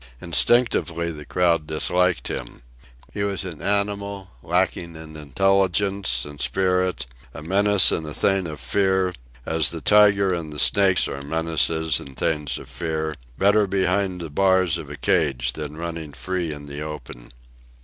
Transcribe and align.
Instinctively 0.19 1.11
the 1.11 1.25
crowd 1.25 1.67
disliked 1.67 2.27
him. 2.27 2.63
He 3.13 3.23
was 3.23 3.43
an 3.43 3.61
animal, 3.61 4.31
lacking 4.41 4.95
in 4.95 5.15
intelligence 5.15 6.25
and 6.25 6.41
spirit, 6.41 7.05
a 7.35 7.43
menace 7.43 7.91
and 7.91 8.07
a 8.07 8.13
thing 8.15 8.47
of 8.47 8.59
fear, 8.59 9.13
as 9.45 9.69
the 9.69 9.79
tiger 9.79 10.33
and 10.33 10.51
the 10.51 10.57
snake 10.57 11.07
are 11.07 11.21
menaces 11.21 11.99
and 11.99 12.17
things 12.17 12.57
of 12.57 12.67
fear, 12.67 13.13
better 13.37 13.67
behind 13.67 14.21
the 14.21 14.31
bars 14.31 14.79
of 14.79 14.89
a 14.89 14.95
cage 14.97 15.53
than 15.53 15.77
running 15.77 16.13
free 16.13 16.51
in 16.51 16.65
the 16.65 16.81
open. 16.81 17.31